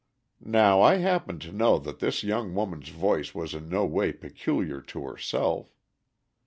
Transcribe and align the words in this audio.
Now 0.43 0.81
I 0.81 0.95
happen 0.95 1.37
to 1.41 1.51
know 1.51 1.77
that 1.77 1.99
this 1.99 2.23
young 2.23 2.55
woman's 2.55 2.89
voice 2.89 3.35
was 3.35 3.53
in 3.53 3.69
no 3.69 3.85
way 3.85 4.11
peculiar 4.11 4.81
to 4.81 5.03
herself. 5.03 5.75